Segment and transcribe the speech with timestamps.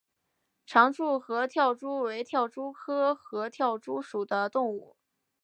[0.65, 4.95] 长触合跳蛛为跳蛛科合跳蛛属的动物。